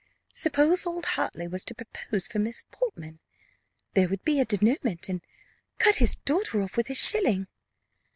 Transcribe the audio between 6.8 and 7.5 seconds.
a shilling!